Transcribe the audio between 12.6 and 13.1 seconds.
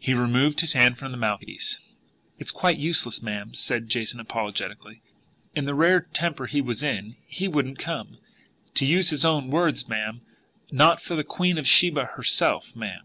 ma'am.